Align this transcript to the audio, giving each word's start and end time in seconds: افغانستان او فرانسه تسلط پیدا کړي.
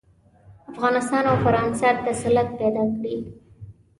افغانستان 0.71 1.23
او 1.29 1.35
فرانسه 1.45 1.89
تسلط 2.05 2.47
پیدا 2.59 2.83
کړي. 2.95 3.17